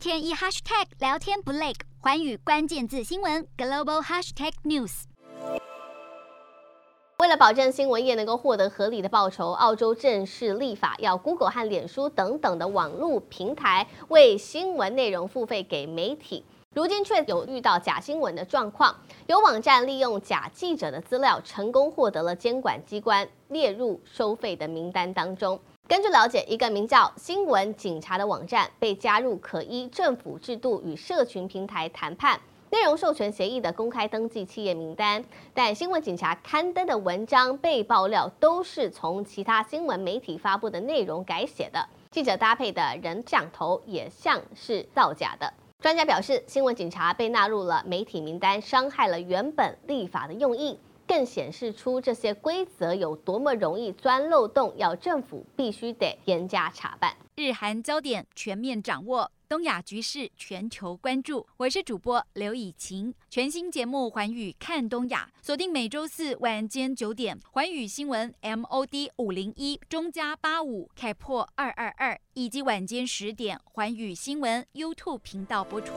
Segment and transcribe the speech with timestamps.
[0.00, 5.02] 天一 hashtag 聊天不累，寰宇关键字新闻 global hashtag news。
[7.18, 16.46] 为了保证新闻业能够获得合理的报酬，澳洲正式立法要 Google 和脸书等等的网络平台为新闻内容付费给媒体。
[16.74, 18.96] 如今却有遇到假新闻的状况，
[19.26, 25.60] 有网站利用假记者的资料，成功获得了监管机关列入收费的名单当中。
[25.90, 32.38] 根据了解，一个名叫“新闻警察”的网站被加入可依政府制度与社群平台谈判。
[32.70, 45.52] 内容授权协议的公开登记企业名单，但新闻警察刊登的文章被爆料都是从其他新闻媒体发布的内容改写的，记者搭配的人像头也像是造假的。
[45.80, 50.78] 专家表示，新闻警察被纳入了媒体名单，伤害了原本立法的用意，
[51.10, 57.16] 更显示出这些规则有多么容易钻漏洞，要政府必须得严加查办。
[57.34, 59.28] 日韩焦点全面掌握。
[59.48, 63.12] 东亚局势全球关注，我是主播刘以晴。
[63.28, 75.92] 全新节目《寰宇看东亚》，锁定每周四晚间九点，寰宇新闻 MOD 五零一中加八五开破二二二，以及晚间十点，寰宇新闻 YouTube 频道播出。